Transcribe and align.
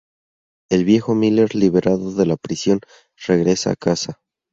El 0.71 0.83
viejo 0.83 1.13
Miller, 1.13 1.53
liberado 1.53 2.11
de 2.15 2.25
la 2.25 2.35
prisión, 2.35 2.79
regresa 3.27 3.69
a 3.69 3.75
casa. 3.75 4.19